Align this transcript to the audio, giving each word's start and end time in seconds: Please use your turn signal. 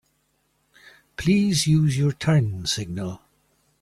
Please 1.15 1.67
use 1.67 1.95
your 1.95 2.11
turn 2.11 2.65
signal. 2.65 3.21